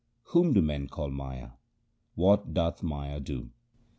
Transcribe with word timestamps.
Whom 0.29 0.53
do 0.53 0.63
men 0.63 0.87
call 0.87 1.11
Maya? 1.11 1.51
What 2.15 2.55
doth 2.55 2.81
Maya 2.81 3.19
do 3.19 3.51